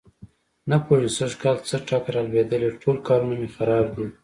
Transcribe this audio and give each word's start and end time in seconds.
نه 0.69 0.77
پوهېږم 0.85 1.09
چې 1.11 1.13
سږ 1.17 1.31
کل 1.41 1.55
څه 1.69 1.77
ټکه 1.87 2.11
را 2.13 2.21
لوېدلې 2.29 2.69
ټول 2.81 2.97
کارونه 3.07 3.35
مې 3.39 3.49
خراب 3.55 3.87
دي. 3.95 4.07